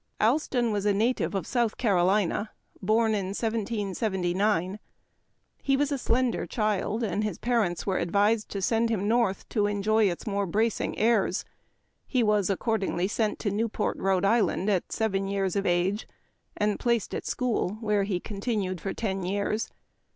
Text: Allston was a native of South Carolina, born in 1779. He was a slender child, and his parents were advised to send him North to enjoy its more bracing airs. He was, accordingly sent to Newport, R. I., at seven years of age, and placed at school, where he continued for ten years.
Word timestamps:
Allston 0.19 0.71
was 0.71 0.87
a 0.87 0.95
native 0.95 1.35
of 1.35 1.45
South 1.45 1.77
Carolina, 1.77 2.49
born 2.81 3.13
in 3.13 3.27
1779. 3.35 4.79
He 5.61 5.77
was 5.77 5.91
a 5.91 5.97
slender 5.99 6.47
child, 6.47 7.03
and 7.03 7.23
his 7.23 7.37
parents 7.37 7.85
were 7.85 7.99
advised 7.99 8.49
to 8.49 8.63
send 8.63 8.89
him 8.89 9.07
North 9.07 9.47
to 9.49 9.67
enjoy 9.67 10.09
its 10.09 10.25
more 10.25 10.47
bracing 10.47 10.97
airs. 10.97 11.45
He 12.07 12.23
was, 12.23 12.49
accordingly 12.49 13.07
sent 13.07 13.37
to 13.41 13.51
Newport, 13.51 13.99
R. 13.99 14.25
I., 14.25 14.39
at 14.65 14.91
seven 14.91 15.27
years 15.27 15.55
of 15.55 15.67
age, 15.67 16.07
and 16.57 16.79
placed 16.79 17.13
at 17.13 17.27
school, 17.27 17.77
where 17.79 18.01
he 18.01 18.19
continued 18.19 18.81
for 18.81 18.95
ten 18.95 19.21
years. 19.23 19.69